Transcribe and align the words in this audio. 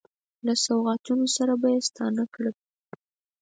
له 0.45 0.53
سوغاتونو 0.63 1.25
سره 1.37 1.53
به 1.61 1.67
یې 1.73 1.81
ستانه 1.89 2.23
کړل. 2.33 2.55